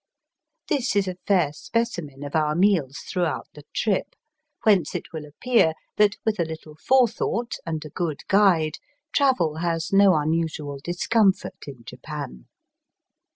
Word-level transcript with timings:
This 0.67 0.95
is 0.95 1.07
a 1.07 1.17
fair 1.27 1.53
specimen 1.53 2.23
of 2.23 2.35
our 2.35 2.55
meals 2.55 2.97
throughout 3.07 3.45
the 3.53 3.65
trip, 3.71 4.15
whence 4.63 4.95
it 4.95 5.13
will 5.13 5.25
appear 5.27 5.73
that 5.97 6.15
with 6.25 6.39
a 6.39 6.43
little 6.43 6.75
forethought 6.83 7.57
and 7.67 7.85
a 7.85 7.89
good 7.91 8.21
guide 8.27 8.79
travel 9.13 9.57
has 9.57 9.93
no 9.93 10.15
unusual 10.15 10.79
discomfort 10.83 11.65
in 11.67 11.83
Japan. 11.83 12.47